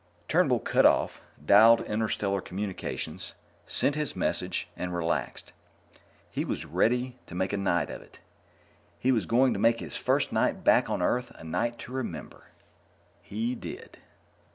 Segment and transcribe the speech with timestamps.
[0.27, 3.35] Turnbull cut off, dialed Interstellar Communications,
[3.67, 5.53] sent his message, and relaxed.
[6.31, 8.17] He was ready to make a night of it.
[8.97, 12.45] He was going to make his first night back on Earth a night to remember.
[13.21, 13.99] He did.